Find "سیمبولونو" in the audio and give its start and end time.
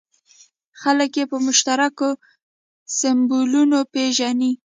2.97-3.79